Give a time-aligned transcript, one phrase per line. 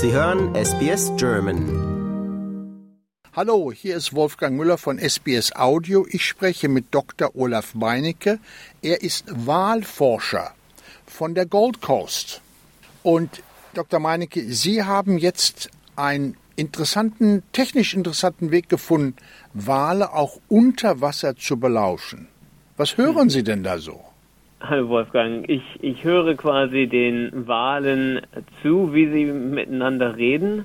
[0.00, 1.64] Sie hören SBS German.
[3.32, 6.06] Hallo, hier ist Wolfgang Müller von SBS Audio.
[6.08, 7.34] Ich spreche mit Dr.
[7.34, 8.38] Olaf Meinecke.
[8.80, 10.52] Er ist Wahlforscher
[11.04, 12.42] von der Gold Coast.
[13.02, 13.42] Und
[13.74, 13.98] Dr.
[13.98, 19.16] Meinecke, Sie haben jetzt einen interessanten, technisch interessanten Weg gefunden,
[19.52, 22.28] Wale auch unter Wasser zu belauschen.
[22.76, 24.07] Was hören Sie denn da so?
[24.60, 28.22] Hallo Wolfgang, ich, ich höre quasi den Walen
[28.60, 30.64] zu, wie sie miteinander reden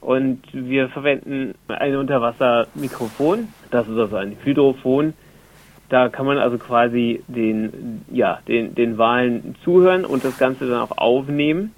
[0.00, 5.14] und wir verwenden ein Unterwassermikrofon, das ist also ein Hydrophon.
[5.88, 10.80] Da kann man also quasi den, ja, den, den Walen zuhören und das Ganze dann
[10.80, 11.72] auch aufnehmen.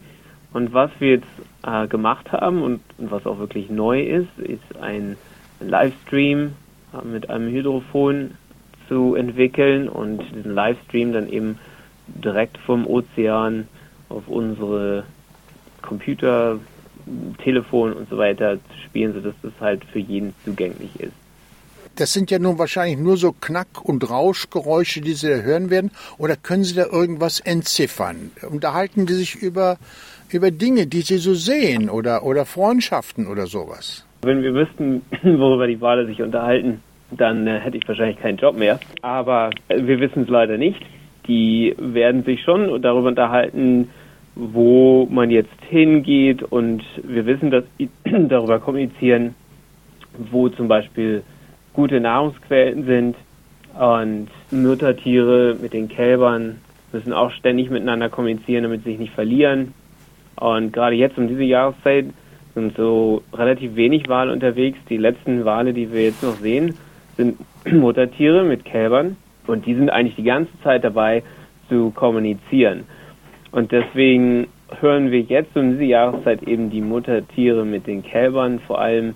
[0.55, 1.29] Und was wir jetzt
[1.63, 5.17] äh, gemacht haben und, und, was auch wirklich neu ist, ist ein
[5.61, 6.55] Livestream
[6.95, 8.31] äh, mit einem Hydrophon
[8.91, 11.59] zu entwickeln und diesen Livestream dann eben
[12.09, 13.69] direkt vom Ozean
[14.09, 15.05] auf unsere
[15.81, 16.59] Computer,
[17.43, 21.13] Telefon und so weiter zu spielen, sodass das halt für jeden zugänglich ist.
[21.97, 25.91] Das sind ja nun wahrscheinlich nur so Knack- und Rauschgeräusche, die Sie da hören werden.
[26.19, 28.33] Oder können Sie da irgendwas entziffern?
[28.49, 29.79] Unterhalten die sich über,
[30.31, 34.05] über Dinge, die Sie so sehen oder, oder Freundschaften oder sowas?
[34.23, 38.57] Wenn wir wüssten, worüber die Wale sich unterhalten, dann äh, hätte ich wahrscheinlich keinen Job
[38.57, 38.79] mehr.
[39.03, 40.81] Aber äh, wir wissen es leider nicht.
[41.27, 43.91] Die werden sich schon darüber unterhalten,
[44.35, 47.89] wo man jetzt hingeht und wir wissen, dass sie
[48.29, 49.35] darüber kommunizieren,
[50.31, 51.23] wo zum Beispiel
[51.73, 53.17] gute Nahrungsquellen sind
[53.79, 56.57] und Muttertiere mit den Kälbern
[56.93, 59.75] müssen auch ständig miteinander kommunizieren, damit sie sich nicht verlieren.
[60.37, 62.07] Und gerade jetzt um diese Jahreszeit
[62.55, 64.79] sind so relativ wenig Wale unterwegs.
[64.89, 66.75] Die letzten Wale, die wir jetzt noch sehen,
[67.17, 67.39] sind
[67.71, 69.17] Muttertiere mit Kälbern
[69.47, 71.23] und die sind eigentlich die ganze Zeit dabei
[71.69, 72.85] zu kommunizieren.
[73.53, 74.47] Und deswegen
[74.81, 79.15] hören wir jetzt um diese Jahreszeit eben die Muttertiere mit den Kälbern vor allem.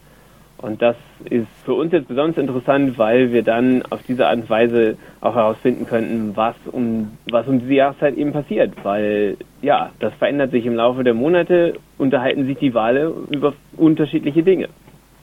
[0.59, 0.97] Und das
[1.29, 5.35] ist für uns jetzt besonders interessant, weil wir dann auf diese Art und Weise auch
[5.35, 8.73] herausfinden könnten, was um, was um diese Jahreszeit eben passiert.
[8.83, 14.43] Weil, ja, das verändert sich im Laufe der Monate, unterhalten sich die Wale über unterschiedliche
[14.43, 14.69] Dinge.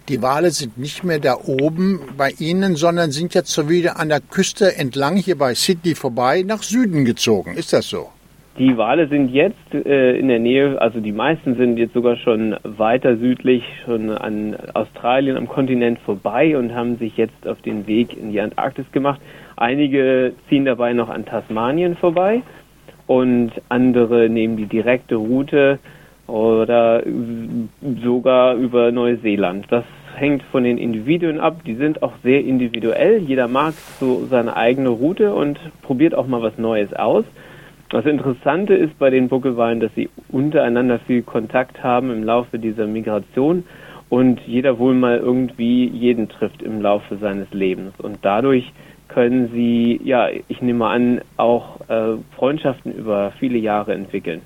[0.10, 4.10] Die Wale sind nicht mehr da oben bei Ihnen, sondern sind jetzt so wieder an
[4.10, 7.54] der Küste entlang hier bei Sydney vorbei nach Süden gezogen.
[7.56, 8.10] Ist das so?
[8.58, 12.56] Die Wale sind jetzt äh, in der Nähe, also die meisten sind jetzt sogar schon
[12.64, 18.18] weiter südlich, schon an Australien am Kontinent vorbei und haben sich jetzt auf den Weg
[18.18, 19.22] in die Antarktis gemacht.
[19.56, 22.42] Einige ziehen dabei noch an Tasmanien vorbei
[23.08, 25.80] und andere nehmen die direkte Route
[26.28, 27.04] oder
[28.04, 29.66] sogar über Neuseeland.
[29.70, 29.84] Das
[30.16, 31.64] hängt von den Individuen ab.
[31.66, 33.20] Die sind auch sehr individuell.
[33.20, 37.26] Jeder mag so seine eigene Route und probiert auch mal was Neues aus.
[37.90, 42.88] Das Interessante ist bei den Buckelwalen, dass sie untereinander viel Kontakt haben im Laufe dieser
[42.88, 43.66] Migration
[44.08, 47.94] und jeder wohl mal irgendwie jeden trifft im Laufe seines Lebens.
[47.98, 48.72] Und dadurch
[49.10, 54.42] können sie, ja, ich nehme an, auch äh, Freundschaften über viele Jahre entwickeln.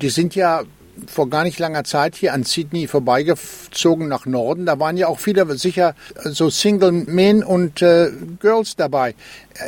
[0.00, 0.62] Die sind ja
[1.06, 4.66] vor gar nicht langer Zeit hier an Sydney vorbeigezogen nach Norden.
[4.66, 5.94] Da waren ja auch viele sicher
[6.24, 8.08] so Single Men und äh,
[8.40, 9.14] Girls dabei.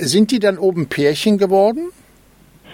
[0.01, 1.91] Sind die dann oben Pärchen geworden?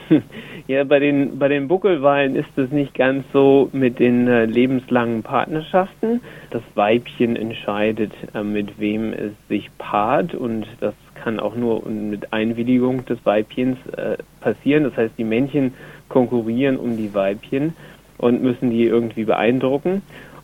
[0.71, 5.25] Ja, bei den, bei den Buckelwalen ist es nicht ganz so mit den äh, lebenslangen
[5.25, 6.21] Partnerschaften.
[6.50, 12.33] Das Weibchen entscheidet, äh, mit wem es sich paart und das kann auch nur mit
[12.33, 14.84] Einwilligung des Weibchens äh, passieren.
[14.84, 15.75] Das heißt, die Männchen
[16.09, 17.75] konkurrieren um die Weibchen
[18.20, 20.03] und müssen die irgendwie beeindrucken.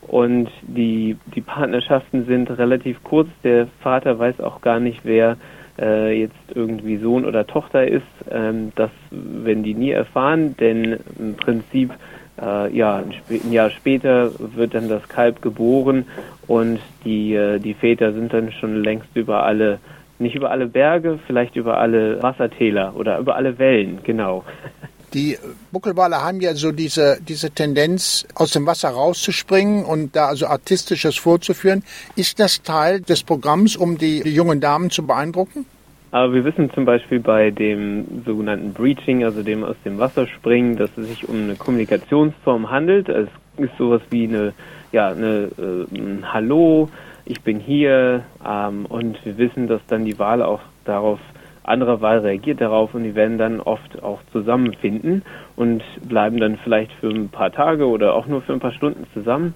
[0.09, 3.29] Und die, die Partnerschaften sind relativ kurz.
[3.43, 5.37] Der Vater weiß auch gar nicht, wer
[5.79, 8.07] äh, jetzt irgendwie Sohn oder Tochter ist.
[8.31, 11.93] Ähm, das werden die nie erfahren, denn im Prinzip
[12.41, 16.07] äh, ja, ein, Jahr später wird dann das Kalb geboren
[16.47, 19.79] und die, äh, die Väter sind dann schon längst über alle,
[20.19, 24.45] nicht über alle Berge, vielleicht über alle Wassertäler oder über alle Wellen, genau.
[25.17, 25.39] Die
[25.73, 31.17] Buckelwale haben ja so diese, diese Tendenz, aus dem Wasser rauszuspringen und da also Artistisches
[31.17, 31.85] vorzuführen.
[32.17, 35.65] Ist das Teil des Programms, um die, die jungen Damen zu beeindrucken?
[36.11, 40.77] Aber wir wissen zum Beispiel bei dem sogenannten Breaching, also dem aus dem Wasser springen,
[40.77, 43.09] dass es sich um eine Kommunikationsform handelt.
[43.09, 44.53] Es ist sowas wie eine,
[44.93, 46.91] ja, eine äh, ein Hallo,
[47.25, 51.21] ich bin hier ähm, und wir wissen, dass dann die Wale auch darauf
[51.69, 55.23] andere Wahl reagiert darauf und die werden dann oft auch zusammenfinden
[55.57, 59.07] und bleiben dann vielleicht für ein paar Tage oder auch nur für ein paar Stunden
[59.13, 59.55] zusammen.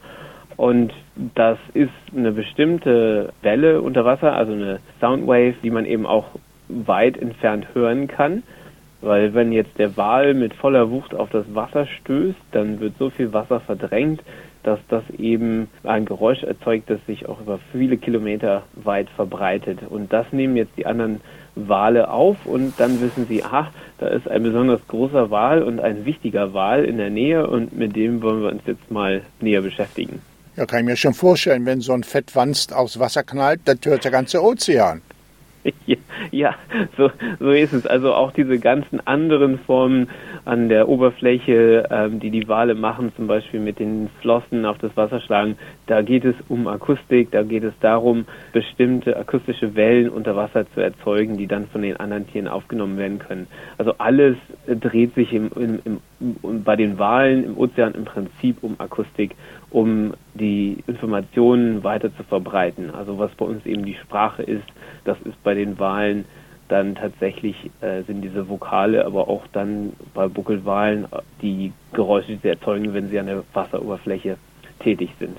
[0.57, 0.93] Und
[1.35, 6.27] das ist eine bestimmte Welle unter Wasser, also eine Soundwave, die man eben auch
[6.69, 8.43] weit entfernt hören kann.
[9.01, 13.09] Weil wenn jetzt der Wal mit voller Wucht auf das Wasser stößt, dann wird so
[13.09, 14.23] viel Wasser verdrängt,
[14.63, 19.81] dass das eben ein Geräusch erzeugt, das sich auch über viele Kilometer weit verbreitet.
[19.89, 21.21] Und das nehmen jetzt die anderen
[21.55, 26.05] Wale auf und dann wissen sie, aha, da ist ein besonders großer Wal und ein
[26.05, 30.21] wichtiger Wal in der Nähe und mit dem wollen wir uns jetzt mal näher beschäftigen.
[30.57, 34.05] Ja, kann ich mir schon vorstellen, wenn so ein Fettwanst aufs Wasser knallt, dann hört
[34.05, 35.03] der ganze Ozean.
[36.31, 36.55] Ja,
[36.97, 37.87] so, so ist es.
[37.87, 40.09] Also auch diese ganzen anderen Formen
[40.45, 44.97] an der Oberfläche, ähm, die die Wale machen, zum Beispiel mit den Flossen auf das
[44.97, 50.37] Wasser schlagen, da geht es um Akustik, da geht es darum, bestimmte akustische Wellen unter
[50.37, 53.47] Wasser zu erzeugen, die dann von den anderen Tieren aufgenommen werden können.
[53.79, 54.37] Also alles
[54.67, 59.35] dreht sich im, im, im, bei den Walen im Ozean im Prinzip um Akustik,
[59.71, 62.91] um die Informationen weiter zu verbreiten.
[62.91, 64.67] Also was bei uns eben die Sprache ist,
[65.05, 66.25] das ist bei den Walen
[66.69, 71.07] dann tatsächlich äh, sind diese Vokale, aber auch dann bei Buckelwalen
[71.43, 74.37] die Geräusche, die sie erzeugen, wenn sie an der Wasseroberfläche
[74.79, 75.37] tätig sind.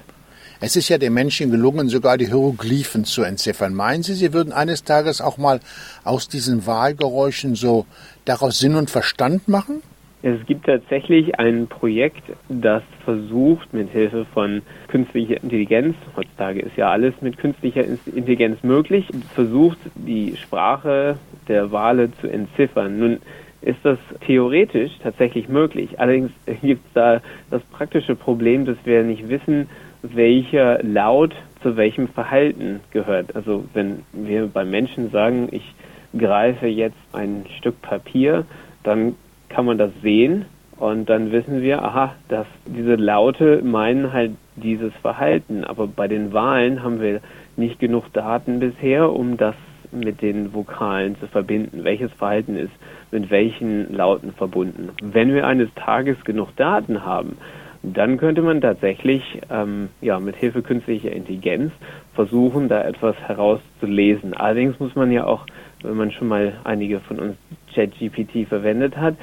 [0.60, 3.74] Es ist ja den Menschen gelungen, sogar die Hieroglyphen zu entziffern.
[3.74, 5.60] Meinen Sie, Sie würden eines Tages auch mal
[6.04, 7.88] aus diesen Wahlgeräuschen so
[8.26, 9.82] daraus Sinn und Verstand machen?
[10.24, 16.92] Es gibt tatsächlich ein Projekt, das versucht, mit Hilfe von künstlicher Intelligenz, heutzutage ist ja
[16.92, 23.00] alles mit künstlicher Intelligenz möglich, versucht, die Sprache der Wale zu entziffern.
[23.00, 23.18] Nun
[23.62, 26.00] ist das theoretisch tatsächlich möglich.
[26.00, 26.32] Allerdings
[26.62, 29.70] gibt es da das praktische Problem, dass wir nicht wissen,
[30.04, 31.34] welcher Laut
[31.64, 33.36] zu welchem Verhalten gehört.
[33.36, 35.74] Also wenn wir beim Menschen sagen, ich
[36.18, 38.46] greife jetzt ein Stück Papier,
[38.84, 39.16] dann
[39.54, 40.46] kann man das sehen
[40.82, 45.64] und dann wissen wir, aha, dass diese Laute meinen halt dieses Verhalten.
[45.64, 47.22] Aber bei den Wahlen haben wir
[47.56, 49.54] nicht genug Daten bisher, um das
[49.92, 51.84] mit den Vokalen zu verbinden.
[51.84, 52.72] Welches Verhalten ist
[53.12, 54.90] mit welchen Lauten verbunden?
[55.04, 57.38] Wenn wir eines Tages genug Daten haben,
[57.84, 61.72] dann könnte man tatsächlich ähm, ja, mit Hilfe künstlicher Intelligenz
[62.14, 64.34] versuchen, da etwas herauszulesen.
[64.34, 65.46] Allerdings muss man ja auch,
[65.84, 67.36] wenn man schon mal einige von uns
[67.74, 69.16] ChatGPT verwendet hat,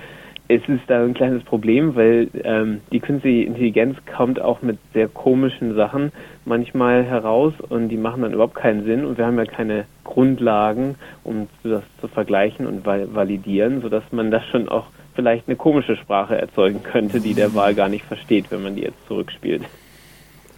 [0.50, 5.06] es ist da ein kleines Problem, weil ähm, die künstliche Intelligenz kommt auch mit sehr
[5.06, 6.10] komischen Sachen
[6.46, 10.94] manchmal heraus und die machen dann überhaupt keinen Sinn und wir haben ja keine Grundlagen,
[11.22, 16.38] um das zu vergleichen und validieren, sodass man das schon auch vielleicht eine komische Sprache
[16.38, 19.64] erzeugen könnte, die der Wahl gar nicht versteht, wenn man die jetzt zurückspielt.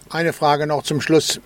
[0.09, 1.41] Eine Frage noch zum Schluss.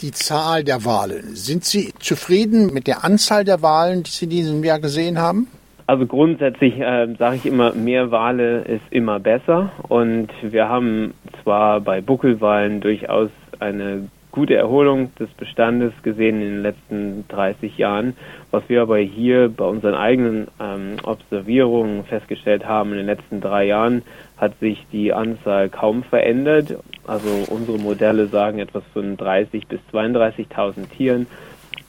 [0.00, 1.36] Die Zahl der Wahlen.
[1.36, 5.48] Sind Sie zufrieden mit der Anzahl der Wahlen, die Sie in diesem Jahr gesehen haben?
[5.90, 9.72] Also grundsätzlich äh, sage ich immer, mehr Wale ist immer besser.
[9.88, 16.62] Und wir haben zwar bei Buckelwalen durchaus eine gute Erholung des Bestandes gesehen in den
[16.62, 18.16] letzten 30 Jahren.
[18.52, 23.64] Was wir aber hier bei unseren eigenen ähm, Observierungen festgestellt haben in den letzten drei
[23.64, 24.02] Jahren,
[24.36, 26.76] hat sich die Anzahl kaum verändert.
[27.08, 31.26] Also unsere Modelle sagen etwas von 30 bis 32.000 Tieren.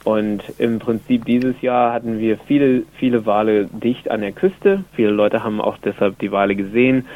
[0.04, 4.84] Und im Prinzip dieses Jahr hatten wir viele, viele Wale dicht an der Küste.
[4.94, 7.06] Viele Leute haben auch deshalb die Wale gesehen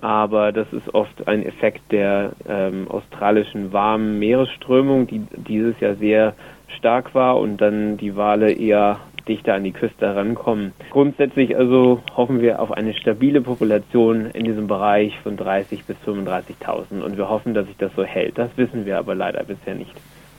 [0.00, 6.34] aber das ist oft ein Effekt der ähm, australischen warmen Meeresströmung, die dieses Jahr sehr
[6.78, 10.72] stark war und dann die Wale eher dichter an die Küste herankommen.
[10.90, 17.02] Grundsätzlich also hoffen wir auf eine stabile Population in diesem Bereich von 30 bis 35.000
[17.02, 18.38] und wir hoffen, dass sich das so hält.
[18.38, 19.92] Das wissen wir aber leider bisher nicht.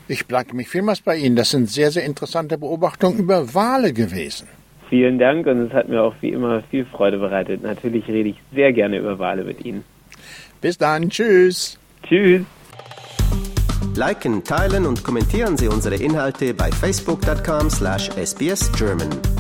[0.07, 1.35] Ich bedanke mich vielmals bei Ihnen.
[1.35, 4.47] Das sind sehr, sehr interessante Beobachtungen über Wale gewesen.
[4.89, 7.61] Vielen Dank und es hat mir auch wie immer viel Freude bereitet.
[7.61, 9.83] Natürlich rede ich sehr gerne über Wale mit Ihnen.
[10.61, 11.77] Bis dann, tschüss.
[12.03, 12.43] Tschüss.
[13.95, 19.37] Liken, teilen und kommentieren Sie unsere Inhalte bei facebook.com/sbsgerman.